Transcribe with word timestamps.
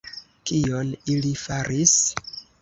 Kion 0.51 0.89
ili 1.17 1.35
faris? 1.43 1.95